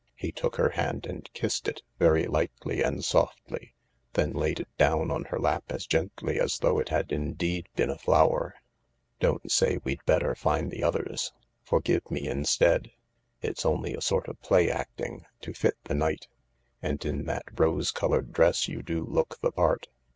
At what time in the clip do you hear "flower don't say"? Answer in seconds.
7.99-9.77